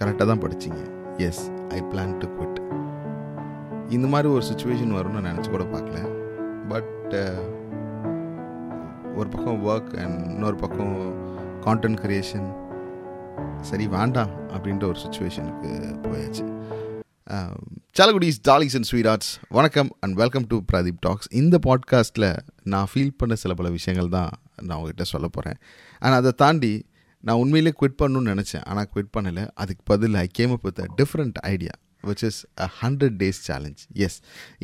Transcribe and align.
கரெக்டாக 0.00 0.26
தான் 0.30 0.42
படிச்சிங்க. 0.44 0.82
Yes 1.26 1.42
I 1.76 1.80
plan 1.90 2.14
to 2.22 2.28
quit 2.36 2.58
இந்த 3.96 4.06
மாதிரி 4.12 4.28
ஒரு 4.34 4.44
சுச்சுவேஷன் 4.50 4.94
வரும்னு 4.98 5.26
நினச்சி 5.28 5.50
கூட 5.54 5.64
பார்க்கல. 5.74 5.98
பட் 6.72 7.14
uh, 7.22 7.40
ஒரு 9.18 9.28
பக்கம் 9.32 9.58
ஒர்க் 9.70 9.90
அண்ட் 10.02 10.18
இன்னொரு 10.34 10.56
பக்கம் 10.56 10.94
கான்டென்ட் 11.66 11.98
க்ரியேஷன் 12.04 12.48
சரி 13.70 13.86
வேண்டாம் 13.96 14.32
அப்படின்ற 14.54 14.84
ஒரு 14.92 14.98
சுச்சுவேஷனுக்கு 15.04 15.70
போயாச்சு. 16.06 16.44
சாலகுடிஸ் 17.98 18.38
டாலிக்ஸ் 18.48 18.76
அண்ட் 18.78 18.88
ஸ்வீட் 18.90 19.08
ஆர்ட்ஸ் 19.10 19.30
வணக்கம் 19.56 19.90
and 20.00 20.14
welcome 20.14 20.46
to 20.52 20.56
Pradeep 20.70 21.00
talks 21.00 21.28
இந்த 21.40 21.56
பாட்காஸ்ட்டில் 21.66 22.28
நான் 22.72 22.88
ஃபீல் 22.92 23.12
பண்ண 23.16 23.34
சில 23.34 23.54
பல 23.54 23.70
விஷயங்கள் 23.70 24.08
தான் 24.08 24.30
நான் 24.62 24.76
உங்ககிட்ட 24.78 25.04
சொல்ல 25.12 25.26
போகிறேன் 25.28 25.58
ஆனால் 26.02 26.18
அதை 26.22 26.32
தாண்டி 26.36 26.72
நான் 27.26 27.40
உண்மையிலே 27.42 27.72
குவிட் 27.80 28.00
பண்ணணும்னு 28.02 28.32
நினச்சேன். 28.34 28.66
ஆனால் 28.70 28.90
குவிட் 28.94 29.14
பண்ணலை. 29.16 29.44
அதுக்கு 29.62 29.82
பதில் 29.92 30.18
I 30.24 30.26
came 30.40 30.54
up 30.56 30.66
with 30.68 30.82
a 30.84 30.88
different 31.00 31.40
idea 31.54 31.74
which 32.08 32.24
is 32.28 32.38
a 32.60 32.66
hundred 32.80 33.16
days 33.22 33.40
challenge 33.48 33.82
yes 34.04 34.16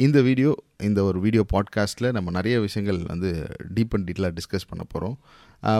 இந்த 0.04 0.18
வீடியோ 0.28 0.50
இந்த 0.88 1.00
ஒரு 1.08 1.18
வீடியோ 1.26 1.42
பாட்காஸ்ட்டில் 1.52 2.08
நம்ம 2.16 2.30
நிறைய 2.30 2.56
விஷயங்கள் 2.64 2.98
வந்து 3.12 3.28
டீப் 3.76 3.94
அண்ட் 3.96 4.06
டீட்டெயிலாக 4.08 4.34
டிஸ்கஸ் 4.38 4.68
பண்ண 4.70 4.84
போகிறோம் 4.88 5.16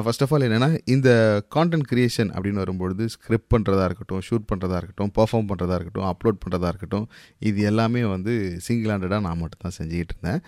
ஃபர்ஸ்ட் 0.05 0.23
ஆஃப் 0.25 0.33
ஆல் 0.35 0.45
என்னென்னா 0.47 0.69
இந்த 0.95 1.09
கான்டென்ட் 1.55 1.89
க்ரியேஷன் 1.91 2.31
அப்படின்னு 2.37 2.63
வரும்பொழுது 2.63 3.05
ஸ்கிரிப்ட் 3.15 3.51
பண்ணுறதா 3.55 3.85
இருக்கட்டும் 3.89 4.23
ஷூட் 4.29 4.49
பண்ணுறதா 4.53 4.79
இருக்கட்டும் 4.81 5.13
பர்ஃபார்ம் 5.19 5.51
பண்ணுறதா 5.51 5.77
இருக்கட்டும் 5.79 6.09
அப்லோட் 6.13 6.41
பண்ணுறதா 6.45 6.71
இருக்கட்டும் 6.73 7.07
இது 7.51 7.61
எல்லாமே 7.73 8.03
வந்து 8.15 8.35
சிங்கிள் 8.67 8.93
ஹேண்டடாக 8.95 9.27
நான் 9.29 9.41
மட்டும் 9.43 9.63
தான் 9.67 9.77
செஞ்சுக்கிட்டு 9.79 10.15
இருந்தேன். 10.17 10.41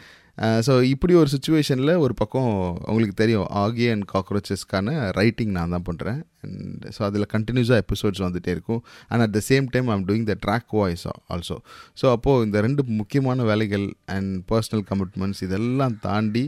ஸோ 0.67 0.73
இப்படி 0.83 1.15
ஒரு 1.15 1.29
சுச்சுவேஷனில் 1.33 1.93
ஒரு 1.99 2.15
பக்கம் 2.15 2.51
உங்களுக்கு 2.91 3.15
தெரியும் 3.15 3.47
ஆகி 3.63 3.87
அண்ட் 3.89 4.05
காக்ரோச்சஸ்க்கான 4.13 5.11
ரைட்டிங் 5.19 5.51
நான் 5.57 5.73
தான் 5.75 5.85
பண்ணுறேன் 5.89 6.21
அண்ட் 6.45 6.85
ஸோ 6.97 7.01
அதில் 7.03 7.27
கண்டினியூஸாக 7.33 7.83
எபிசோட்ஸ் 7.85 8.23
வந்துகிட்டே 8.27 8.53
இருக்கும். 8.57 8.81
And 9.09 9.23
at 9.23 9.35
the 9.37 9.41
same 9.49 9.67
time 9.75 9.89
I'm 9.95 10.05
doing 10.09 10.27
the 10.31 10.37
track 10.45 10.71
voice 10.79 11.05
also 11.35 11.57
so 12.01 12.07
அப்போது 12.11 12.45
இந்த 12.47 12.61
ரெண்டு 12.61 12.85
முக்கியமான 13.01 13.45
வேலைகள் 13.51 13.87
அண்ட் 14.17 14.33
பர்சனல் 14.53 14.85
கமிட்மெண்ட்ஸ் 14.91 15.43
இதெல்லாம் 15.47 15.97
தாண்டி 16.07 16.45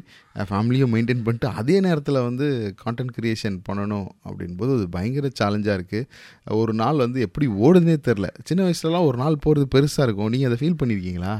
ஃபேமிலியும் 0.50 0.92
மெயின்டைன் 0.94 1.24
பண்ணிட்டு 1.26 1.48
அதே 1.62 1.76
நேரத்தில் 1.80 2.20
வந்து 2.28 2.46
கான்டென்ட் 2.84 3.14
க்ரியேஷன் 3.18 3.58
பண்ணணும் 3.68 4.08
அப்படின்போது 4.28 4.72
அது 4.78 4.86
பயங்கர 4.96 5.30
சேலஞ்சாக 5.40 5.78
இருக்குது 5.78 6.08
ஒரு 6.62 6.74
நாள் 6.74 6.96
வந்து 6.96 7.20
எப்படி 7.20 7.48
ஓடுதுனே 7.66 7.98
தெரில 8.08 8.30
சின்ன 8.44 8.62
வயசுலலாம் 8.68 9.08
ஒரு 9.10 9.20
நாள் 9.24 9.42
போகிறது 9.46 9.66
பெருசாக 9.76 10.06
இருக்கும். 10.08 10.32
நீங்கள் 10.34 10.50
அதை 10.52 10.58
ஃபீல் 10.62 10.80
பண்ணியிருக்கீங்களா 10.82 11.34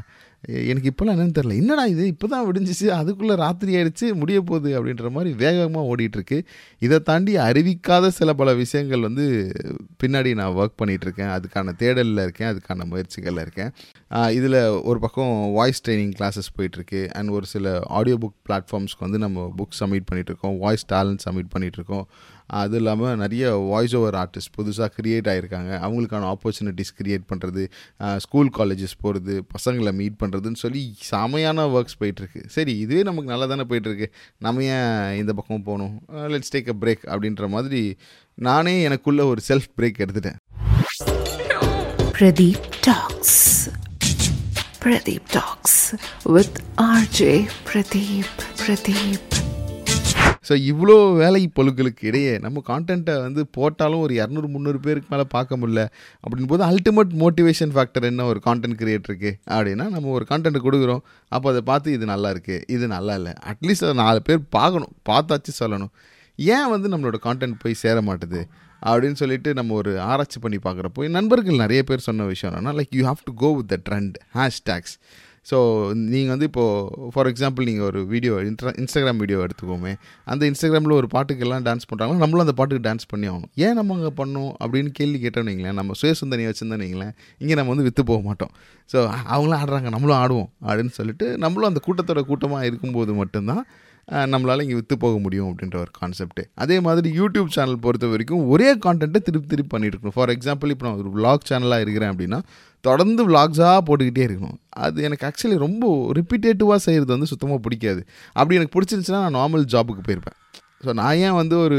எனக்கு 0.48 0.92
இப்போலாம் 0.92 1.08
என்னென்னு 1.08 1.34
தெரில 1.38 1.56
என்னடா 1.56 1.86
இது? 1.86 2.06
இப்போ 2.06 2.26
தான் 2.28 2.52
விடிஞ்சிச்சு. 2.52 2.86
அதுக்குள்ளே 2.86 3.34
ராத்திரி 3.34 3.74
ஆயிடுச்சு. 3.74 4.14
முடிய 4.14 4.40
போகுது 4.40 4.84
அப்படின்ற 4.84 5.10
மாதிரி 5.10 5.34
வேகமாக 5.34 5.96
ஓடிட்டுருக்கு. 5.96 6.44
இதை 6.78 7.00
தாண்டி 7.00 7.36
அறிவிக்காத 7.36 8.10
சில 8.10 8.32
பல 8.32 8.54
விஷயங்கள் 8.54 9.00
வந்து 9.00 9.52
பின்னாடி 10.02 10.34
நான் 10.34 10.54
ஒர்க் 10.54 10.80
பண்ணிகிட்ருக்கேன் 10.84 11.38
அதுக்கான 11.38 11.72
தேடலில் 11.78 12.22
இருக்கேன். 12.22 12.56
அதுக்கான 12.56 12.84
முயற்சிகளில் 12.84 13.40
இருக்கேன். 13.40 13.70
இதில் 14.36 14.58
ஒரு 14.82 14.98
பக்கம் 14.98 15.52
வாய்ஸ் 15.52 15.82
ட்ரைனிங் 15.86 16.12
கிளாஸஸ் 16.18 16.48
போயிட்டுருக்கு 16.56 17.00
அண்ட் 17.10 17.30
ஒரு 17.30 17.46
சில 17.46 17.80
ஆடியோ 17.98 18.16
புக் 18.20 18.34
பிளாட்ஃபார்ம்ஸ்க்கு 18.48 19.04
வந்து 19.06 19.18
நம்ம 19.18 19.52
புக் 19.58 19.76
சப்மிட் 19.78 20.06
பண்ணிகிட்ருக்கோம் 20.10 20.56
வாய்ஸ் 20.58 20.84
டேலண்ட் 20.92 21.22
சப்மிட் 21.24 21.52
பண்ணிகிட்ருக்கோம் 21.54 22.04
அது 22.46 22.76
இல்லாமல் 22.76 23.16
நிறைய 23.16 23.52
வாய்ஸ் 23.70 23.94
ஓவர் 23.96 24.14
ஆர்டிஸ்ட் 24.14 24.52
புதுசாக 24.58 24.88
க்ரியேட் 24.96 25.28
ஆகிருக்காங்க 25.32 25.72
அவங்களுக்கான 25.86 26.28
ஆப்பர்ச்சுனிட்டிஸ் 26.32 26.92
க்ரியேட் 26.98 27.24
பண்ணுறது 27.32 27.62
ஸ்கூல் 28.18 28.50
காலேஜஸ் 28.58 28.96
போகிறது 29.00 29.34
பசங்களை 29.54 29.92
மீட் 30.00 30.18
பண்ணுறதுன்னு 30.22 30.62
சொல்லி 30.64 30.82
செமையான 31.10 31.66
ஒர்க்ஸ் 31.76 31.98
போயிட்டுருக்கு. 32.00 32.42
சரி 32.46 32.78
இதுவே 32.78 33.02
நமக்கு 33.02 33.30
நல்லா 33.30 33.46
தானே 33.46 33.66
போயிட்டுருக்கு. 33.70 34.08
நம்ம 34.38 34.64
ஏன் 34.64 35.16
இந்த 35.20 35.32
பக்கம் 35.32 35.62
போகணும்? 35.62 35.94
லெட்ஸ் 36.34 36.54
டேக் 36.56 36.70
அ 36.74 36.76
பிரேக் 36.82 37.04
அப்படின்ற 37.14 37.48
மாதிரி 37.48 37.82
நானே 38.48 38.82
எனக்குள்ள 38.82 39.24
ஒரு 39.26 39.42
செல்ஃப் 39.48 39.70
பிரேக் 39.80 40.02
எடுத்துட்டேன். 40.04 40.38
Pradeep 42.18 42.66
talks 42.88 43.38
Pradeep 44.82 45.24
Talks 45.34 45.74
with 46.34 46.54
RJ 46.84 47.18
Pradeep. 47.66 48.30
Pradeep. 48.60 49.26
So 50.48 50.54
இவ்வளோ 50.70 50.96
வேலை 51.20 51.42
பொழுக்களுக்கு 51.58 52.04
இடையே 52.10 52.32
நம்ம 52.44 52.62
கான்டென்ட்டை 52.70 53.14
வந்து 53.24 53.42
போட்டாலும் 53.56 54.02
ஒரு 54.06 54.14
இரநூறு 54.20 54.48
முந்நூறு 54.54 54.78
பேருக்கு 54.86 55.12
மேலே 55.14 55.26
பார்க்க 55.36 55.58
முடியல. 55.60 55.82
அப்படின் 56.22 56.50
போது 56.52 56.64
அல்டிமேட் 56.70 57.12
மோட்டிவேஷன் 57.22 57.74
ஃபேக்டர் 57.76 58.08
என்ன 58.10 58.26
ஒரு 58.32 58.42
கான்டென்ட் 58.46 58.78
கிரியேட்டருக்கு 58.82 59.32
அப்படின்னா 59.52 59.86
நம்ம 59.94 60.10
ஒரு 60.18 60.26
கான்டென்ட் 60.32 60.60
கொடுக்குறோம். 60.66 61.04
அப்போ 61.36 61.48
அதை 61.52 61.62
பார்த்து 61.70 61.94
இது 61.98 62.08
நல்லா 62.12 62.30
இருக்குது 62.36 62.64
இது 62.76 62.88
நல்லா 62.96 63.16
இல்லை. 63.20 63.34
அட்லீஸ்ட் 63.52 63.86
அதை 63.88 63.96
நாலு 64.04 64.22
பேர் 64.30 64.42
பார்க்கணும் 64.58 64.92
பார்த்தாச்சு 65.12 65.54
சொல்லணும். 65.62 65.94
ஏன் 66.38 66.70
வந்து 66.74 66.90
நம்மளோட 66.94 67.20
கான்டென்ட் 67.28 67.62
போய் 67.64 67.80
சேர 67.84 68.00
மாட்டுது? 68.10 68.42
அப்படின்னு 68.82 69.12
சொல்லிட்டு 69.12 69.54
நம்ம 69.54 69.74
ஒரு 69.74 70.00
ஆராய்ச்சி 70.00 70.38
பண்ணி 70.40 70.58
பார்க்குறப்போ 70.64 71.04
என் 71.04 71.10
நண்பர்கள் 71.10 71.56
நிறைய 71.56 71.82
பேர் 71.82 71.98
சொன்ன 71.98 72.24
விஷயம் 72.24 72.54
என்னென்னா 72.54 72.78
like 72.78 72.90
you 72.90 73.04
have 73.06 73.22
to 73.24 73.34
go 73.34 73.56
with 73.56 73.66
the 73.66 73.78
trend 73.90 74.14
hashtags 74.34 74.98
so 75.50 75.88
நீங்கள் 75.92 76.28
வந்து 76.28 76.44
இப்போது 76.44 77.10
ஃபார் 77.12 77.26
எக்ஸாம்பிள் 77.26 77.64
நீங்கள் 77.64 77.84
ஒரு 77.84 78.06
வீடியோ 78.06 78.32
இன்ஸ்டா 78.32 78.72
இன்ஸ்டாகிராம் 78.82 79.16
வீடியோ 79.16 79.38
எடுத்துக்கோமே 79.38 79.94
அந்த 80.24 80.50
இன்ஸ்டாகிராமில் 80.50 80.92
ஒரு 80.92 81.06
பாட்டுக்கெல்லாம் 81.14 81.64
டான்ஸ் 81.68 81.86
பண்ணுறாங்களோ 81.90 82.16
நம்மளும் 82.16 82.38
அந்த 82.38 82.52
பாட்டுக்கு 82.52 82.90
டான்ஸ் 82.90 83.08
பண்ணி 83.08 83.28
ஆகணும். 83.28 83.50
ஏன் 83.54 83.74
நம்ம 83.74 83.94
அங்கே 83.94 84.12
பண்ணோம்? 84.22 84.52
அப்படின்னு 84.64 84.86
கேள்வி 84.86 85.28
கேட்டோம் 85.28 85.72
நம்ம 85.72 85.92
சுயசுந்தனியை 86.02 86.52
வச்சுருந்தோன்னீங்களேன் 86.52 87.12
இங்கே 87.38 87.54
நம்ம 87.54 87.68
வந்து 87.68 87.82
விற்று 87.82 88.04
போக 88.04 88.22
மாட்டோம். 88.22 88.50
ஸோ 88.92 89.08
அவங்களும் 89.24 89.64
ஆடுறாங்க 89.64 89.90
நம்மளும் 89.90 90.16
ஆடுவோம் 90.16 90.50
அப்படின்னு 90.66 90.88
சொல்லிட்டு 90.88 91.38
நம்மளும் 91.38 91.68
அந்த 91.68 91.80
கூட்டத்தோட 91.86 92.22
கூட்டமாக 92.22 92.66
இருக்கும்போது 92.66 93.14
மட்டும்தான் 93.14 93.66
நம்மளால் 94.08 94.62
இங்கே 94.62 94.74
விற்று 94.74 94.98
போக 94.98 95.18
முடியும் 95.18 95.48
அப்படின்ற 95.50 95.76
ஒரு 95.76 95.90
கான்செப்ட்டு 96.00 96.42
அதே 96.54 96.80
மாதிரி 96.80 97.08
யூடியூப் 97.18 97.46
சேனல் 97.46 97.78
பொறுத்த 97.78 98.06
வரைக்கும் 98.06 98.48
ஒரே 98.48 98.74
கான்டென்ட்டை 98.74 99.20
திருப்பி 99.22 99.46
திருப்பி 99.46 99.70
பண்ணிட்டு 99.76 99.96
இருக்கணும் 99.96 100.16
ஃபார் 100.16 100.30
எக்ஸாம்பிள் 100.30 100.72
இப்போ 100.74 100.86
நான் 100.88 100.98
ஒரு 100.98 101.12
விளாக் 101.16 101.48
சேனலாக 101.50 101.80
இருக்கிறேன் 101.80 102.12
அப்படின்னா 102.12 102.40
தொடர்ந்து 102.80 103.22
விளாக்ஸாக 103.28 103.80
போட்டுக்கிட்டே 103.88 104.24
இருக்கணும். 104.28 104.58
அது 104.68 105.02
எனக்கு 105.02 105.26
ஆக்சுவலி 105.28 105.58
ரொம்ப 105.58 106.12
ரிப்பீட்டேட்டிவாக 106.12 106.80
செய்கிறது 106.86 107.12
வந்து 107.12 107.26
சுத்தமாக 107.26 107.60
பிடிக்காது. 107.60 108.06
அப்படி 108.32 108.58
எனக்கு 108.60 108.76
பிடிச்சிருந்துச்சுன்னா 108.76 109.22
நான் 109.26 109.38
நார்மல் 109.40 109.66
ஜாபுக்கு 109.74 110.04
போயிருப்பேன். 110.08 110.38
ஸோ 110.84 110.92
நான் 111.00 111.18
ஏன் 111.26 111.36
வந்து 111.40 111.56
ஒரு 111.64 111.78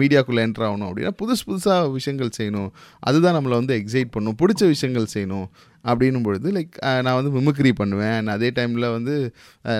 மீடியாக்குள்ளே 0.00 0.42
என்ட்ரு 0.46 0.66
ஆகணும் 0.68 0.88
அப்படின்னா 0.88 1.12
புதுசு 1.20 1.44
புதுசாக 1.50 1.92
விஷயங்கள் 1.98 2.36
செய்யணும். 2.38 2.70
அதுதான் 3.08 3.36
நம்மளை 3.36 3.56
வந்து 3.60 3.74
எக்ஸைட் 3.80 4.14
பண்ணும். 4.16 4.36
பிடிச்ச 4.42 4.62
விஷயங்கள் 4.74 5.14
செய்யணும் 5.14 5.46
அப்படின்னும் 5.90 6.24
பொழுது 6.26 6.48
லைக் 6.56 6.76
நான் 7.06 7.16
வந்து 7.18 7.30
மிமிக்ரி 7.36 7.72
பண்ணுவேன். 7.80 8.16
நான் 8.24 8.36
அதே 8.38 8.48
டைமில் 8.56 8.86
வந்து 8.96 9.14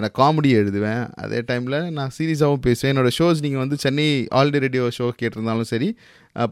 நான் 0.03 0.15
காமெடி 0.21 0.50
எழுதுவேன். 0.61 1.03
அதே 1.25 1.41
டைமில் 1.49 1.78
நான் 1.99 2.15
சீரியஸாகவும் 2.19 2.65
பேசுவேன். 2.69 2.93
என்னோடய 2.93 3.17
ஷோஸ் 3.19 3.43
நீங்கள் 3.47 3.62
வந்து 3.65 3.78
சென்னை 3.84 4.06
ஆல்டி 4.41 4.61
ரேடியோ 4.67 4.87
ஷோ 4.99 5.09
கேட்டிருந்தாலும் 5.23 5.71
சரி 5.73 5.91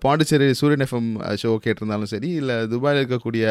பாண்டிச்சேரி 0.04 0.46
சூரியன் 0.60 0.84
எஃப்எம் 0.86 1.10
ஷோ 1.40 1.50
கேட்டிருந்தாலும் 1.64 2.10
சரி 2.12 2.28
இல்லை 2.40 2.54
துபாயில் 2.72 3.00
இருக்கக்கூடிய 3.02 3.46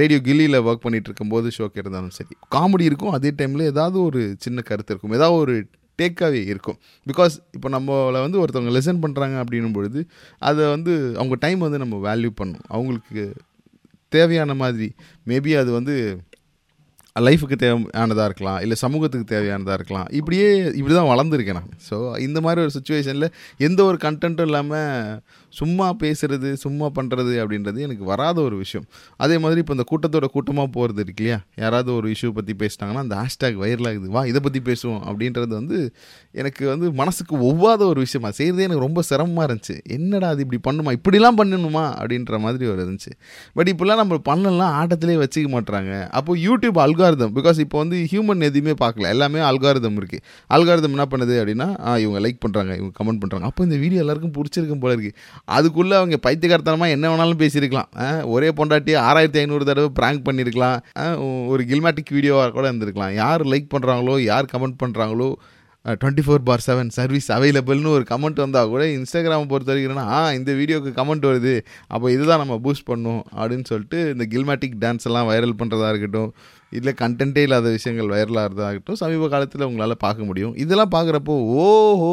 ரேடியோ 0.00 0.18
கில்லியில் 0.28 0.64
ஒர்க் 0.66 0.84
பண்ணிகிட்டு 0.84 1.10
இருக்கும்போது 1.10 1.48
ஷோ 1.56 1.64
கேட்டிருந்தாலும் 1.74 2.16
சரி 2.18 2.34
காமெடி 2.56 2.84
இருக்கும். 2.90 3.16
அதே 3.18 3.32
டைமில் 3.40 3.70
ஏதாவது 3.72 3.98
ஒரு 4.08 4.22
சின்ன 4.46 4.62
கருத்து 4.70 4.92
இருக்கும். 4.94 5.16
ஏதாவது 5.18 5.38
ஒரு 5.46 5.56
டேக்காகவே 6.02 6.40
இருக்கும். 6.52 6.78
பிகாஸ் 7.06 7.34
இப்போ 7.52 7.68
நம்மளை 7.68 8.20
வந்து 8.26 8.40
ஒருத்தவங்க 8.44 8.72
லெசன் 8.76 9.02
பண்ணுறாங்க 9.04 9.36
அப்படின்னும் 9.42 9.72
பொழுது 9.72 10.00
அதை 10.38 10.66
வந்து 10.66 10.94
அவங்க 11.16 11.36
டைம் 11.44 11.58
வந்து 11.58 11.78
நம்ம 11.78 12.00
வேல்யூ 12.08 12.30
பண்ணணும். 12.40 12.66
அவங்களுக்கு 12.68 13.24
தேவையான 14.08 14.54
மாதிரி 14.54 14.88
மேபி 15.26 15.52
அது 15.58 15.70
வந்து 15.72 15.94
லைஃபுக்கு 17.26 17.56
தேவையானதாக 17.64 18.28
இருக்கலாம் 18.30 18.60
இல்லை 18.60 18.76
சமூகத்துக்கு 18.84 19.26
தேவையானதாக 19.34 19.76
இருக்கலாம். 19.78 20.08
இப்படியே 20.18 20.48
இப்படி 20.80 20.94
தான் 20.94 21.10
வளர்ந்துருக்கேன் 21.12 21.58
நான். 21.60 21.72
ஸோ 21.88 22.18
இந்த 22.26 22.40
மாதிரி 22.40 22.60
ஒரு 22.64 22.72
சுச்சுவேஷனில் 22.76 23.28
எந்த 23.66 23.84
ஒரு 23.84 23.98
கண்டென்ட்டும் 24.02 24.48
இல்லாமல் 24.50 25.20
சும்மா 25.52 25.86
பேசுகிறது 26.02 26.48
சும்மா 26.52 26.86
பண்ணுறது 26.96 27.34
அப்படின்றது 27.42 27.78
எனக்கு 27.86 28.04
வராத 28.04 28.40
ஒரு 28.40 28.56
விஷயம். 28.56 28.86
அதே 29.16 29.38
மாதிரி 29.38 29.60
இப்போ 29.60 29.74
இந்த 29.76 29.86
கூட்டத்தோட 29.90 30.26
கூட்டமாக 30.26 30.68
போகிறது 30.76 31.00
இருக்கு 31.00 31.22
இல்லையா? 31.22 31.38
யாராவது 31.56 31.90
ஒரு 31.94 32.08
இஷ்யூ 32.14 32.30
பற்றி 32.30 32.54
பேசிட்டாங்கன்னா 32.62 33.04
அந்த 33.06 33.16
ஹேஷ்டேக் 33.22 33.56
வைரல் 33.62 33.88
ஆகுது. 33.90 34.08
வா 34.08 34.24
இதை 34.24 34.40
பற்றி 34.40 34.60
பேசுவோம் 34.70 35.00
அப்படின்றது 35.08 35.52
வந்து 35.60 35.78
எனக்கு 36.32 36.66
வந்து 36.68 36.92
மனசுக்கு 36.92 37.36
ஒவ்வாத 37.50 37.82
ஒரு 37.86 38.00
விஷயமா. 38.00 38.30
செய்கிறதே 38.30 38.66
எனக்கு 38.68 38.86
ரொம்ப 38.86 39.02
சிரமமாக 39.02 39.46
இருந்துச்சு. 39.48 39.76
என்னடா 39.96 40.28
அது 40.28 40.46
இப்படி 40.46 40.60
பண்ணுமா? 40.68 40.92
இப்படிலாம் 40.98 41.38
பண்ணணுமா? 41.42 41.84
அப்படின்ற 42.00 42.38
மாதிரி 42.38 42.66
ஒரு 42.66 42.80
இருந்துச்சு. 42.86 43.12
பட் 43.54 43.68
இப்படிலாம் 43.68 44.02
நம்ம 44.02 44.18
பண்ணலாம் 44.30 44.74
ஆட்டத்திலே 44.80 45.16
வச்சுக்க 45.22 45.48
மாட்டுறாங்க 45.56 46.08
அப்போது 46.08 46.40
யூடியூப் 46.46 46.78
அல்காரிதம் 47.06 47.34
பிகாஸ் 47.36 47.58
இப்போ 47.64 47.76
வந்து 47.82 47.96
ஹியூமன் 48.10 48.40
எதுவுமே 48.46 48.72
பார்க்கல. 48.82 49.10
எல்லாமே 49.14 49.40
அல்காரிதம் 49.48 49.98
இருக்குது 50.00 50.22
அல்காரிதம் 50.56 50.94
என்ன 50.96 51.06
பண்ணுது 51.12 51.34
அப்படின்னா 51.40 51.66
இவங்க 52.02 52.18
லைக் 52.24 52.40
பண்ணுறாங்க 52.44 52.72
இவங்க 52.78 52.92
கமெண்ட் 52.98 53.20
பண்ணுறாங்க 53.22 53.48
அப்போ 53.50 53.64
இந்த 53.66 53.76
வீடியோ 53.82 54.00
எல்லாருக்கும் 54.04 54.34
பிடிச்சிருக்கும் 54.38 54.82
போல 54.84 54.94
இருக்குது 54.96 55.16
அதுக்குள்ளே 55.56 55.96
அவங்க 56.00 56.18
பைத்தியகார்த்தனமாக 56.26 56.94
என்ன 56.96 57.10
வேணாலும் 57.12 57.40
பேசியிருக்கலாம். 57.42 57.90
ஒரே 58.36 58.48
பொண்டாட்டி 58.60 58.94
ஆறாயிரத்தி 59.08 59.40
ஐநூறு 59.42 59.66
தடவை 59.70 59.90
ப்ராங்க் 60.00 60.24
பண்ணியிருக்கலாம். 60.28 60.78
ஒரு 61.52 61.64
கில்மேட்டிக் 61.72 62.14
வீடியோவாக 62.16 62.52
கூட 62.56 62.66
இருந்திருக்கலாம். 62.70 63.14
யார் 63.22 63.44
லைக் 63.52 63.68
பண்ணுறாங்களோ 63.76 64.16
யார் 64.30 64.50
கமெண்ட் 64.54 64.80
பண்ணுறாங்களோ 64.84 65.30
twenty 65.86 66.22
four 66.26 66.42
by 66.42 66.64
seven 66.66 66.88
service 66.88 67.28
அவைலபிள்னு 67.30 67.90
ஒரு 67.96 68.04
கமெண்ட் 68.08 68.40
வந்தால் 68.40 68.68
கூட 68.68 68.84
இன்ஸ்டாகிராமை 68.86 69.46
பொறுத்த 69.48 69.70
வரைக்கும் 69.72 70.00
ஆ 70.16 70.32
இந்த 70.32 70.52
வீடியோக்கு 70.52 70.90
கமெண்ட் 70.98 71.26
வருது. 71.30 71.54
அப்போ 71.88 72.06
இதுதான் 72.10 72.38
நம்ம 72.38 72.56
பூஸ்ட் 72.64 72.84
பண்ணும். 72.84 73.22
அப்படின்னு 73.36 73.64
சொல்லிட்டு 73.64 73.98
இந்த 74.14 74.26
கில்மேட்டிக் 74.32 74.76
டான்ஸ் 74.84 75.06
எல்லாம் 75.10 75.28
வைரல் 75.30 75.58
பண்ணுறதா 75.60 75.88
இருக்கட்டும் 75.88 76.30
இல்லை 76.72 76.92
கண்டென்ட்டே 77.00 77.42
இல்லாத 77.46 77.68
விஷயங்கள் 77.70 78.12
வைரலாகிறதாகட்டும் 78.14 78.98
சமீப 79.02 79.28
காலத்தில் 79.28 79.66
உங்களால் 79.68 79.96
பார்க்க 79.96 80.24
முடியும். 80.24 80.54
இதெல்லாம் 80.56 80.94
பார்க்குறப்போ 80.96 81.34
ஓஹோ! 81.64 82.12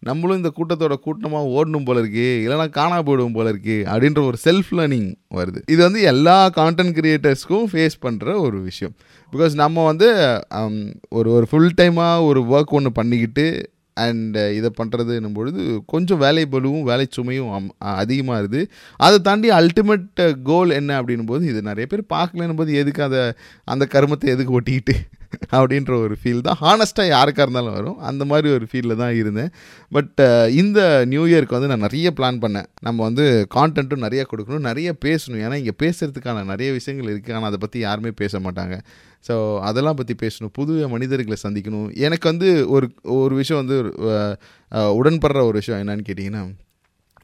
நம்மளும் 0.00 0.36
இந்த 0.36 0.52
கூட்டத்தோட 0.56 0.94
கூட்டமாக 0.94 1.46
ஓடணும் 1.46 1.84
போல 1.84 2.00
இருக்கு 2.00 2.44
இல்லைனா 2.46 2.70
காணா 2.70 3.02
போயிடும் 3.02 3.32
போல 3.32 3.48
இருக்கு 3.48 3.84
அப்படின்ற 3.86 4.26
ஒரு 4.26 4.36
செல்ஃப் 4.44 4.72
லேர்னிங் 4.72 5.14
வருது. 5.34 5.62
இது 5.66 5.82
வந்து 5.82 6.00
எல்லா 6.00 6.50
கான்டென்ட் 6.56 6.96
கிரியேட்டர்ஸ்க்கும் 7.00 7.64
ஃபேஸ் 7.72 7.90
பண்ணுற 8.02 8.40
ஒரு 8.40 8.60
விஷயம். 8.60 8.94
பிகாஸ் 9.32 9.54
நம்ம 9.54 9.84
வந்து 9.84 10.10
um, 10.54 10.94
ஒரு 11.08 11.32
ஒரு 11.32 11.46
ஃபுல் 11.46 11.74
டைமாக 11.80 12.24
ஒரு 12.24 12.42
ஒர்க் 12.42 12.64
ஒன்று 12.64 12.92
பண்ணிக்கிட்டு 12.92 13.74
அண்ட் 13.94 14.36
இதை 14.36 14.70
பண்ணுறதுன்னும் 14.82 15.32
பொழுது 15.32 15.82
கொஞ்சம் 15.86 16.18
வேலை 16.18 16.46
பலுவும் 16.52 16.82
வேலை 16.82 17.08
சுமையும் 17.16 17.52
அம்- 17.52 17.68
அதிகமாக 17.78 18.42
இருக்குது. 18.42 18.66
அதை 18.96 19.18
தாண்டி 19.18 19.48
அல்டிமேட் 19.48 20.42
கோல் 20.42 20.70
என்ன 20.70 21.02
அப்படின்னும் 21.02 21.26
போது 21.26 21.46
இது 21.46 21.62
நிறைய 21.62 21.86
பேர் 21.86 22.04
பார்க்கலன்னும் 22.14 22.56
போது 22.56 22.74
எதுக்கு 22.74 23.02
அதை 23.02 23.32
அந்த 23.64 23.88
கருமத்தை 23.90 24.24
எதுக்கு 24.24 24.60
ஒட்டிக்கிட்டு? 24.60 24.94
அப்படின்ற 25.56 25.92
ஒரு 26.04 26.14
ஃபீல் 26.20 26.42
தான். 26.46 26.58
ஹானஸ்ட்டாக 26.64 27.12
யாருக்காக 27.14 27.46
இருந்தாலும் 27.46 27.76
வரும். 27.78 27.98
அந்த 28.10 28.22
மாதிரி 28.30 28.48
ஒரு 28.56 28.66
ஃபீலில் 28.70 28.98
தான் 29.02 29.14
இருந்தேன். 29.20 29.50
பட் 29.96 30.22
இந்த 30.62 30.80
நியூ 31.12 31.24
இயர்க்கு 31.32 31.56
வந்து 31.58 31.70
நான் 31.72 31.84
நிறைய 31.86 32.10
பிளான் 32.18 32.42
பண்ணேன். 32.44 32.68
நம்ம 32.88 32.98
வந்து 33.08 33.24
கான்டென்ட்டும் 33.56 34.04
நிறைய 34.06 34.24
கொடுக்கணும் 34.32 34.68
நிறைய 34.70 34.88
பேசணும். 35.06 35.42
ஏன்னா 35.46 35.58
இங்கே 35.62 35.76
பேசுகிறதுக்கான 35.84 36.44
நிறைய 36.52 36.68
விஷயங்கள் 36.78 37.10
இருக்குது 37.14 37.36
ஆனால் 37.38 37.50
அதை 37.52 37.60
பற்றி 37.64 37.80
யாருமே 37.86 38.12
பேச 38.22 38.40
மாட்டாங்க. 38.46 38.76
ஸோ 39.28 39.34
அதெல்லாம் 39.68 39.98
பற்றி 40.02 40.14
பேசணும். 40.24 40.54
புது 40.58 40.72
மனிதர்களை 40.94 41.38
சந்திக்கணும். 41.46 41.88
எனக்கு 42.06 42.26
வந்து 42.32 42.50
ஒரு 42.76 42.88
ஒரு 43.22 43.34
விஷயம் 43.42 43.62
வந்து 43.62 43.78
உடன்படுற 45.00 45.40
ஒரு 45.50 45.58
விஷயம் 45.62 45.82
என்னன்னு 45.82 46.06
கேட்டிங்கன்னா 46.08 46.44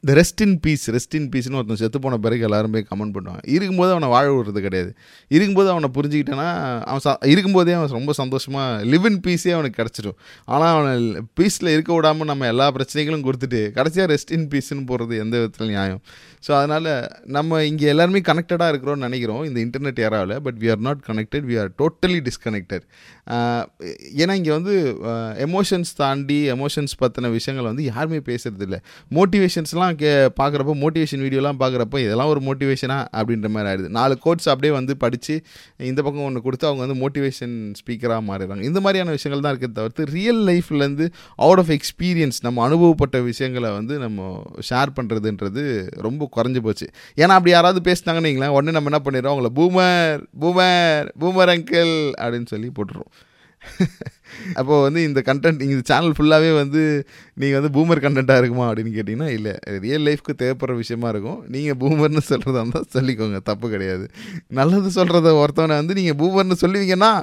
இந்த 0.03 0.13
rest 0.19 0.41
in 0.43 0.55
peace 0.63 0.81
rest 0.93 1.15
in 1.17 1.27
பீஸ்னு 1.33 1.57
ஒருத்தன் 1.57 1.79
செத்து 1.81 1.99
போன 2.05 2.15
பிறகு 2.23 2.43
எல்லாரும் 2.47 2.73
போய் 2.75 2.83
கமெண்ட் 2.89 3.13
பண்ணுவாங்க. 3.17 3.41
இருக்கும்போது 3.53 3.91
அவனை 3.95 4.07
வாழ 4.13 4.25
விடுறது 4.33 4.61
கிடையாது. 4.65 4.89
இருக்கும்போது 5.35 5.69
அவனை 5.73 5.89
புரிஞ்சுக்கிட்டேன்னா 5.97 6.47
அவன் 6.89 7.03
ச 7.05 7.13
இருக்கும்போதே 7.33 7.75
அவன் 7.77 7.95
ரொம்ப 7.99 8.13
சந்தோஷமாக 8.19 8.81
லிவ் 8.93 9.07
இன் 9.09 9.19
பீஸே 9.27 9.53
அவனுக்கு 9.57 9.77
கிடச்சிடும். 9.81 10.17
ஆனால் 10.53 10.71
அவனை 10.73 11.21
பீஸில் 11.39 11.71
இருக்க 11.75 11.91
விடாமல் 11.97 12.29
நம்ம 12.31 12.49
எல்லா 12.53 12.67
பிரச்சனைகளும் 12.77 13.25
கொடுத்துட்டு 13.27 13.61
கடைசியாக 13.77 14.09
ரெஸ்ட் 14.13 14.33
இன் 14.37 14.47
பீஸ்னு 14.53 14.85
போகிறது 14.91 15.21
எந்த 15.25 15.35
விதத்தில் 15.41 15.71
நியாயம்? 15.73 16.01
ஸோ 16.47 16.51
அதனால் 16.59 16.91
நம்ம 17.37 17.61
இங்கே 17.69 17.87
எல்லாருமே 17.93 18.21
கனெக்டடாக 18.31 18.71
இருக்கிறோம்னு 18.73 19.05
நினைக்கிறோம். 19.07 19.41
இந்த 19.49 19.59
internet 19.65 20.03
யாராவில் 20.05 20.35
but 20.47 20.59
we 20.63 20.69
are 20.75 20.83
not 20.89 21.01
connected 21.09 21.47
we 21.51 21.57
are 21.63 21.71
totally 21.81 22.19
disconnected 22.29 22.85
ஏன்னா 24.21 24.33
இங்கே 24.39 24.51
வந்து 24.57 24.73
எமோஷன்ஸ் 25.45 25.91
தாண்டி 26.01 26.37
எமோஷன்ஸ் 26.55 26.93
பற்றின 27.01 27.29
விஷயங்கள் 27.35 27.67
வந்து 27.69 27.83
யாருமே 27.91 28.19
பேசுறது 28.29 28.65
இல்லை 28.67 28.79
மோட்டிவேஷன்ஸ்லாம் 29.17 29.97
கே 30.01 30.11
பார்க்குறப்போ 30.39 30.73
மோட்டிவேஷன் 30.83 31.23
வீடியோலாம் 31.25 31.59
பார்க்குறப்போ 31.61 31.99
இதெல்லாம் 32.05 32.31
ஒரு 32.33 32.41
மோட்டிவேஷனா 32.47 32.97
அப்படின்ற 33.19 33.49
மாதிரி 33.55 33.69
ஆயிடுது. 33.71 33.89
நாலு 33.99 34.15
கோட்ஸ் 34.25 34.49
அப்படியே 34.53 34.73
வந்து 34.79 34.95
படித்து 35.03 35.35
இந்த 35.91 35.99
பக்கம் 36.05 36.25
ஒன்று 36.29 36.43
கொடுத்து 36.47 36.67
அவங்க 36.69 36.83
வந்து 36.85 36.97
மோட்டிவேஷன் 37.03 37.55
ஸ்பீக்கராக 37.79 38.23
மாறிடுறாங்க. 38.29 38.65
இந்த 38.71 38.81
மாதிரியான 38.85 39.15
விஷயங்கள் 39.17 39.45
தான் 39.45 39.53
இருக்கிறத 39.55 39.77
தவிர்த்து 39.79 40.09
ரியல் 40.17 40.43
லைஃப்லேருந்து 40.51 41.07
அவுட் 41.45 41.63
ஆஃப் 41.63 41.73
எக்ஸ்பீரியன்ஸ் 41.77 42.39
நம்ம 42.47 42.65
அனுபவப்பட்ட 42.67 43.23
விஷயங்களை 43.31 43.71
வந்து 43.79 43.95
நம்ம 44.05 44.29
ஷேர் 44.71 44.95
பண்ணுறதுன்றது 44.99 45.65
ரொம்ப 46.07 46.29
குறைஞ்சி 46.37 46.63
போச்சு. 46.67 46.89
ஏன்னா 47.21 47.33
அப்படி 47.39 47.55
யாராவது 47.57 47.81
பேசினாங்கன்னு 47.89 48.51
உடனே 48.57 48.75
நம்ம 48.77 48.91
என்ன 48.93 49.01
பண்ணிடுறோம்? 49.07 49.35
அவங்கள 49.35 49.51
பூமர் 49.59 50.21
பூமர் 50.43 51.09
பூமர் 51.23 51.53
அங்கிள் 51.55 51.93
அப்படின்னு 52.21 52.51
சொல்லி 52.55 52.69
போட்டுருவோம் 52.77 53.11
அப்போது 54.59 54.83
வந்து 54.85 54.99
இந்த 55.07 55.19
கண்டென்ட் 55.27 55.61
இந்த 55.65 55.83
சேனல் 55.91 56.15
ஃபுல்லாகவே 56.17 56.51
வந்து 56.61 56.81
நீங்கள் 57.41 57.59
வந்து 57.59 57.71
பூமர் 57.77 58.03
கண்டென்ட்டாக 58.05 58.41
இருக்குமா 58.41 58.65
அப்படின்னு 58.69 58.93
கேட்டிங்கன்னா 58.95 59.29
இல்லை. 59.37 59.53
ரியல் 59.85 60.05
லைஃப்க்கு 60.07 60.33
தேவைப்படுற 60.41 60.75
விஷயமா 60.83 61.09
இருக்கும். 61.13 61.39
நீங்கள் 61.55 61.79
பூமர்னு 61.83 62.23
சொல்கிறதா 62.31 62.63
இருந்தால் 62.63 62.91
சொல்லிக்கோங்க. 62.97 63.39
தப்பு 63.51 63.69
கிடையாது. 63.75 64.07
நல்லது 64.59 64.91
சொல்கிறத 64.99 65.35
ஒருத்தவனை 65.43 65.77
வந்து 65.81 65.99
நீங்கள் 66.01 66.19
பூமர்னு 66.23 66.57
சொல்லுவீங்கன்னா 66.65 67.13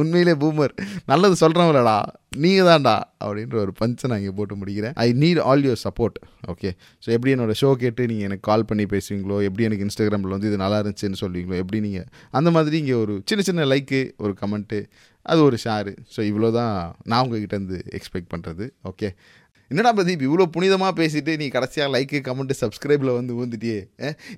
உண்மையிலே 0.00 0.34
பூமர் 0.42 0.72
நல்லது 1.10 1.36
சொல்கிறவங்களடா 1.40 1.94
நீங்கள் 2.42 2.68
தான்டா. 2.68 2.94
அப்படின்ற 3.24 3.56
ஒரு 3.62 3.72
பஞ்சை 3.80 4.06
நான் 4.10 4.20
இங்கே 4.20 4.34
போட்டு 4.38 4.54
முடிக்கிறேன். 4.60 4.94
I 5.04 5.06
need 5.22 5.40
all 5.48 5.64
your 5.66 5.80
support 5.86 6.18
okay 6.52 6.70
so 7.04 7.08
எப்படி 7.16 7.32
என்னோட 7.34 7.54
ஷோ 7.62 7.70
கேட்டு 7.82 8.02
நீங்கள் 8.10 8.28
எனக்கு 8.28 8.44
கால் 8.50 8.66
பண்ணி 8.68 8.84
பேசுவீங்களோ 8.92 9.38
எப்படி 9.46 9.66
எனக்கு 9.68 9.86
இன்ஸ்டாகிராமில் 9.86 10.34
வந்து 10.36 10.48
இது 10.50 10.58
நல்லா 10.62 10.78
இருந்துச்சுன்னு 10.82 11.20
சொல்லுவீங்களோ 11.22 11.56
எப்படி 11.62 11.80
நீங்கள் 11.86 12.06
அந்த 12.40 12.50
மாதிரி 12.56 12.78
இங்கே 12.82 12.96
ஒரு 13.02 13.16
சின்ன 13.30 13.44
சின்ன 13.48 13.66
லைக்கு 13.72 14.00
ஒரு 14.24 14.32
கமெண்ட்டு 14.42 14.78
அது 15.26 15.40
ஒரு 15.48 15.56
ஷாரு 15.64 15.92
ஸோ 16.14 16.20
இவ்வளோ 16.30 16.50
தான் 16.60 16.74
நான் 17.10 17.22
உங்ககிட்டேருந்து 17.24 17.78
எக்ஸ்பெக்ட் 17.98 18.32
பண்ணுறது 18.34 18.66
ஓகே 18.90 19.08
என்னடா 19.70 19.90
பிரதீப் 19.96 20.24
இவ்வளோ 20.26 20.44
புனிதமாக 20.54 20.92
பேசிட்டு 21.00 21.32
நீ 21.40 21.46
கடைசியாக 21.48 21.92
லைக்கு 21.94 22.18
கமெண்ட்டு 22.28 22.54
சப்ஸ்கிரைபில் 22.60 23.10
வந்து 23.18 23.32
ஊந்துட்டியே 23.40 23.80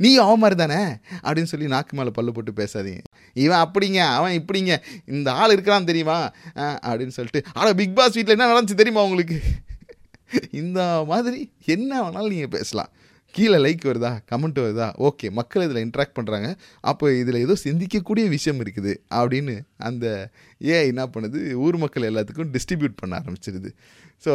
நீ 0.04 0.10
அவன் 0.24 0.40
மாதிரி 0.42 0.56
தானே? 0.62 0.80
அப்படின்னு 1.24 1.50
சொல்லி 1.52 1.68
நாக்கு 1.74 1.96
மேலே 1.98 2.10
பல்லு 2.18 2.34
போட்டு 2.36 2.52
பேசாதீங்க. 2.60 3.02
இவன் 3.36 3.62
அப்படிங்க 3.64 4.00
அவன் 4.16 4.34
இப்படிங்க 4.40 4.72
இந்த 5.14 5.28
ஆள் 5.42 5.54
இருக்கிறான் 5.54 5.88
தெரியுமா? 5.90 6.18
அப்படின்னு 6.88 7.16
சொல்லிட்டு 7.18 7.42
ஆனால் 7.58 7.76
பிக் 7.80 7.96
பாஸ் 8.00 8.16
வீட்டில் 8.18 8.36
என்ன 8.36 8.50
நடந்துச்சு 8.52 8.80
தெரியுமா 8.82 9.04
உங்களுக்கு? 9.08 9.38
இந்த 10.62 10.80
மாதிரி 11.12 11.40
என்ன 11.76 11.92
வேணாலும் 12.02 12.34
நீங்கள் 12.34 12.54
பேசலாம். 12.58 12.92
கீழே 13.34 13.58
லைக் 13.64 13.84
வருதா 13.90 14.10
கமெண்ட் 14.30 14.58
வருதா 14.64 14.86
ஓகே 15.08 15.26
மக்கள் 15.38 15.64
இதில் 15.66 15.82
இன்ட்ராக்ட் 15.84 16.16
பண்ணுறாங்க 16.18 16.48
அப்போ 16.90 17.06
இதில் 17.20 17.38
ஏதோ 17.44 17.54
சிந்திக்கக்கூடிய 17.64 18.24
விஷயம் 18.34 18.60
இருக்குது 18.64 18.92
அப்படின்னு 19.20 19.54
அந்த 19.88 20.06
ஏ 20.60 20.76
என்ன 20.90 21.04
பண்ணுது? 21.14 21.40
ஊர் 21.64 21.78
மக்கள் 21.84 22.08
எல்லாத்துக்கும் 22.10 22.52
டிஸ்ட்ரிபியூட் 22.56 23.00
பண்ண 23.00 23.20
ஆரம்பிச்சிருது. 23.20 23.70
ஸோ 24.24 24.32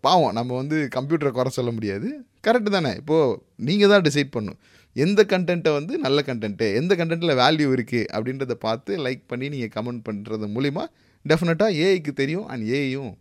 பாவம் 0.00 0.34
நம்ம 0.38 0.56
வந்து 0.56 0.78
கம்ப்யூட்டரை 0.96 1.32
குறை 1.32 1.52
சொல்ல 1.58 1.70
முடியாது. 1.70 2.08
கரெக்டு 2.46 2.70
தானே? 2.76 2.92
இப்போது 3.02 3.36
நீங்கள் 3.68 3.92
தான் 3.94 4.06
டிசைட் 4.08 4.34
பண்ணும் 4.36 4.58
எந்த 4.96 5.20
கண்டென்ட்டை 5.32 5.72
வந்து 5.78 5.94
நல்ல 6.04 6.18
கண்டென்ட்டு 6.28 6.66
எந்த 6.80 6.92
கண்டென்ட்டில் 7.00 7.38
வேல்யூ 7.42 7.68
இருக்குது 7.76 8.08
அப்படின்றத 8.14 8.54
பார்த்து 8.66 8.92
லைக் 9.06 9.24
பண்ணி 9.32 9.48
நீங்கள் 9.54 9.72
கமெண்ட் 9.76 10.02
பண்ணுறது 10.08 10.46
மூலிமா 10.56 10.84
டெஃபினட்டாக 11.24 11.78
ஏஐக்கு 11.84 12.12
தெரியும் 12.22 12.46
அண்ட் 12.52 12.64
ஏஐயும் 12.76 13.12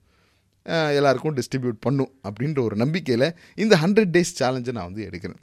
எல்லாருக்கும் 1.00 1.36
டிஸ்ட்ரிபியூட் 1.40 1.78
பண்ணும் 1.88 2.12
அப்படின்ற 2.28 2.60
ஒரு 2.68 2.76
நம்பிக்கையில் 2.84 3.28
இந்த 3.64 3.76
ஹண்ட்ரட் 3.84 4.14
டேஸ் 4.16 4.38
சேலஞ்சை 4.40 4.74
நான் 4.78 4.90
வந்து 4.90 5.06
எடுக்கிறேன். 5.10 5.42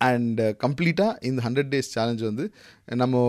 அண்ட் 0.00 0.40
கம்ப்ளீட்டாக 0.64 1.10
uh, 1.12 1.26
இந்த 1.30 1.40
ஹண்ட்ரட் 1.46 1.72
டேஸ் 1.72 1.90
சேலஞ்ச் 1.96 2.22
வந்து 2.28 2.44
நம்ம 3.02 3.24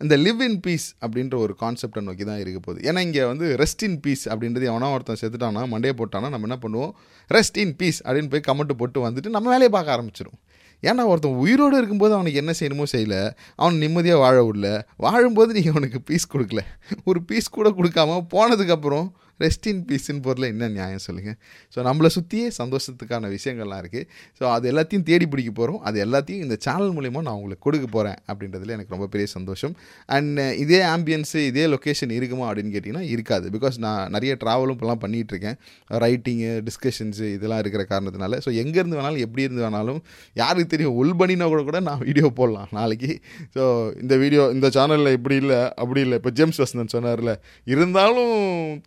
இந்த 0.00 0.14
லிவ் 0.24 0.40
இன் 0.46 0.58
பீஸ் 0.64 0.86
அப்படின்ற 1.04 1.34
ஒரு 1.44 1.52
கான்செப்டை 1.60 2.00
நோக்கி 2.06 2.24
தான் 2.28 2.40
இருக்க 2.42 2.58
போகுது. 2.60 2.78
ஏன்னா 2.88 3.00
இங்கே 3.06 3.22
வந்து 3.30 3.46
ரெஸ்ட் 3.60 3.84
இன் 3.86 3.98
பீஸ் 4.04 4.24
அப்படின்றது 4.32 4.66
எவனா 4.70 4.88
ஒருத்தன் 4.94 5.20
செத்துட்டானா 5.20 5.62
மண்டே 5.74 5.92
போட்டானா 6.00 6.28
நம்ம 6.32 6.48
என்ன 6.48 6.58
பண்ணுவோம்? 6.64 6.92
ரெஸ்ட் 7.30 7.58
இன் 7.64 7.74
பீஸ் 7.80 8.00
அப்படின்னு 8.06 8.30
போய் 8.32 8.44
கமெண்ட் 8.48 8.74
போட்டு 8.80 9.04
வந்துட்டு 9.06 9.34
நம்ம 9.36 9.50
வேலையை 9.54 9.70
பார்க்க 9.76 9.94
ஆரம்பிச்சிடும் 9.96 10.38
ஏன்னா 10.82 11.02
ஒருத்தன் 11.10 11.38
உயிரோடு 11.42 11.74
இருக்கும்போது 11.80 12.14
அவனுக்கு 12.16 12.40
என்ன 12.42 12.52
செய்யணுமோ 12.60 12.86
செய்யலை. 12.94 13.20
அவன் 13.60 13.78
நிம்மதியாக 13.84 14.22
வாழ 14.24 14.38
விடல. 14.46 14.68
வாழும்போது 15.04 15.50
நீங்கள் 15.56 15.74
அவனுக்கு 15.74 16.00
பீஸ் 16.08 16.32
கொடுக்கல. 16.34 16.62
ஒரு 17.10 17.20
பீஸ் 17.28 17.54
கூட 17.58 17.70
கொடுக்காம 17.78 18.18
போனதுக்கப்புறம் 18.34 19.06
ரெஸ்ட் 19.40 19.66
இன் 19.70 19.82
பீஸ்ன்னு 19.88 20.22
பொருள் 20.26 20.48
என்ன 20.50 20.68
நியாயம் 20.76 21.04
சொல்லுங்கள் 21.06 21.36
ஸோ 21.76 21.78
நம்மளை 21.88 22.10
சுற்றியே 22.16 22.48
சந்தோஷத்துக்கான 22.60 23.30
விஷயங்கள்லாம் 23.36 23.80
இருக்குது 23.82 24.06
ஸோ 24.38 24.44
அது 24.54 24.64
எல்லாத்தையும் 24.72 25.06
தேடி 25.08 25.26
பிடிக்க 25.32 25.52
போகிறோம் 25.52 25.80
அது 25.88 25.96
எல்லாத்தையும் 26.06 26.42
இந்த 26.46 26.56
சேனல் 26.66 26.92
மூலிமா 26.96 27.22
நான் 27.26 27.36
உங்களுக்கு 27.38 27.64
கொடுக்க 27.66 27.86
போகிறேன் 27.96 28.18
அப்படின்றதுல 28.28 28.74
எனக்கு 28.76 28.94
ரொம்ப 28.94 29.08
பெரிய 29.14 29.26
சந்தோஷம். 29.36 29.74
அண்ட் 30.08 30.38
uh, 30.38 30.52
இதே 30.64 30.80
ஆம்பியன்ஸு 30.94 31.40
இதே 31.50 31.64
லொக்கேஷன் 31.74 32.12
இருக்குமா 32.18 32.46
அப்படின்னு 32.48 32.72
கேட்டிங்கன்னா 32.74 33.04
இருக்காது. 33.14 33.46
பிகாஸ் 33.56 33.76
நான் 33.86 34.10
நிறைய 34.16 34.32
ட்ராவலும் 34.42 34.76
இப்போலாம் 34.76 35.02
பண்ணிகிட்டு 35.04 35.34
இருக்கேன் 35.34 35.58
ரைட்டிங்கு 36.04 36.50
டிஸ்கஷன்ஸு 36.68 37.26
இதெல்லாம் 37.36 37.62
இருக்கிற 37.64 37.84
காரணத்தினால. 37.92 38.38
ஸோ 38.46 38.52
எங்கேருந்து 38.62 38.98
வேணாலும் 39.00 39.24
எப்படி 39.26 39.44
இருந்து 39.46 39.64
வேணாலும் 39.66 40.00
யாருக்கு 40.42 40.72
தெரியும் 40.74 40.96
உள்பணினா 41.02 41.48
கூட 41.54 41.62
கூட 41.70 41.80
நான் 41.88 42.02
வீடியோ 42.06 42.30
போடலாம் 42.40 42.70
நாளைக்கு. 42.78 43.12
ஸோ 43.56 43.62
இந்த 44.02 44.14
வீடியோ 44.24 44.44
இந்த 44.56 44.68
சேனலில் 44.78 45.14
இப்படி 45.18 45.38
இல்லை 45.42 45.60
அப்படி 45.82 46.02
இல்லை. 46.06 46.18
இப்போ 46.22 46.32
ஜேம்ஸ் 46.38 46.60
வசந்தன் 46.64 46.94
சொன்னார்ல 46.96 47.34
இருந்தாலும் 47.66 48.34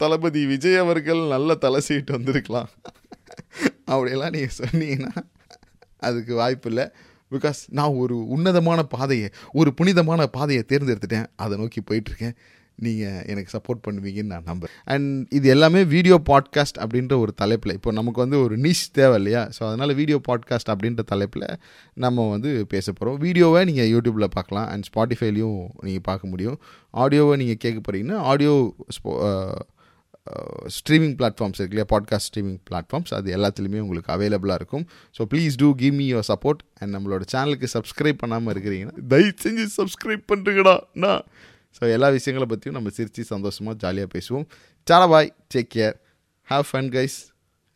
தளபதி 0.02 0.37
விஜய் 0.52 0.82
அவர்கள் 0.84 1.22
நல்ல 1.34 1.56
தலை 1.66 1.80
சீட்டு 1.88 2.16
வந்திருக்கலாம். 2.18 2.70
அப்படியெல்லாம் 3.92 4.36
நீங்கள் 4.36 4.58
சொன்னீங்கன்னா 4.62 5.14
அதுக்கு 6.08 6.34
வாய்ப்பு 6.42 6.70
இல்லை. 6.72 6.86
பிகாஸ் 7.36 7.60
நான் 7.78 7.98
ஒரு 8.04 8.18
உன்னதமான 8.36 8.84
பாதையை 8.94 9.30
ஒரு 9.60 9.70
புனிதமான 9.80 10.28
பாதையை 10.38 10.64
தேர்ந்தெடுத்துட்டேன். 10.72 11.28
அதை 11.44 11.54
நோக்கி 11.64 11.82
போயிட்டுருக்கேன். 11.90 12.38
நீங்கள் 12.86 13.22
எனக்கு 13.32 13.52
சப்போர்ட் 13.54 13.82
பண்ணுவீங்கன்னு 13.86 14.32
நான் 14.34 14.48
நம்புகிறேன் 14.50 14.76
அண்ட் 14.94 15.34
இது 15.38 15.48
எல்லாமே 15.54 15.82
வீடியோ 15.94 16.16
பாட்காஸ்ட் 16.30 16.80
அப்படின்ற 16.84 17.14
ஒரு 17.24 17.32
தலைப்பில். 17.42 17.74
இப்போ 17.78 17.92
நமக்கு 18.00 18.20
வந்து 18.24 18.38
ஒரு 18.46 18.56
நிஷ் 18.66 18.84
தேவை 18.98 19.16
இல்லையா? 19.20 19.42
ஸோ 19.56 19.62
அதனால் 19.70 19.94
வீடியோ 20.00 20.18
பாட்காஸ்ட் 20.28 20.72
அப்படின்ற 20.74 21.04
தலைப்பில் 21.12 21.48
நம்ம 22.06 22.28
வந்து 22.34 22.52
பேச 22.74 22.86
போகிறோம் 22.92 23.18
வீடியோவை 23.26 23.62
நீங்கள் 23.70 23.90
யூடியூப்பில் 23.94 24.36
பார்க்கலாம். 24.38 24.68
அண்ட் 24.74 24.88
ஸ்பாட்டிஃபைலையும் 24.90 25.60
நீங்கள் 25.88 26.06
பார்க்க 26.10 26.32
முடியும். 26.34 26.60
ஆடியோவை 27.04 27.36
நீங்கள் 27.44 27.62
கேட்க 27.66 27.80
போகிறீங்கன்னா 27.88 28.20
ஆடியோ 28.34 28.54
Uh, 30.28 30.62
ஸ்ட்ரீமிங் 30.76 31.14
பிளாட்ஃபார்ம்ஸ் 31.20 31.60
இருக்கு 31.60 31.76
இல்லையா? 31.76 31.88
பாட்காஸ்ட் 31.92 32.28
ஸ்ட்ரீமிங் 32.30 32.60
பிளாட்ஃபார்ம்ஸ் 32.70 33.12
அது 33.18 33.28
எல்லாத்துலேயுமே 33.38 33.80
உங்களுக்கு 33.86 34.12
அவைலபிளாக 34.16 34.60
இருக்கும். 34.62 34.86
So 35.18 35.22
please 35.32 35.56
do 35.56 35.70
give 35.82 35.94
me 36.00 36.06
your 36.12 36.28
support 36.32 36.62
and 36.80 36.92
நம்மளோட 36.96 37.26
சேனலுக்கு 37.34 37.68
சப்ஸ்கிரைப் 37.76 38.20
பண்ணாமல் 38.24 38.52
இருக்கிறீங்கன்னா 38.54 38.96
தயவு 39.14 39.34
செஞ்சு 39.44 39.66
சப்ஸ்கிரைப் 39.78 40.26
பண்ணுறீங்கடா 40.32 40.76
நான் 41.04 41.22
ஸோ 41.78 41.92
எல்லா 41.96 42.10
விஷயங்களை 42.10 42.48
பற்றியும் 42.48 42.78
நம்ம 42.78 42.92
சிரித்து 42.98 43.24
சந்தோஷமாக 43.34 43.78
ஜாலியாக 43.84 44.10
பேசுவோம். 44.16 44.46
சாரா 44.88 45.08
bye 45.08 45.32
take 45.56 45.72
care 45.78 45.96
have 46.48 46.66
fun 46.72 46.90
guys 46.98 47.18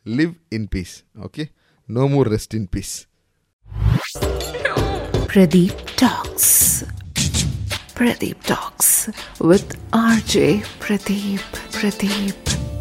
live 0.06 0.34
in 0.58 0.68
peace 0.74 0.94
okay 1.28 1.44
no 1.88 2.06
more 2.16 2.30
rest 2.36 2.56
in 2.60 2.68
peace 2.76 2.94
Pradeep 5.32 5.76
Talks. 6.00 6.46
Pradeep 8.02 8.42
Talks 8.42 9.08
with 9.38 9.78
RJ 9.92 10.64
Pradeep. 10.80 11.38
Pradeep. 11.70 12.71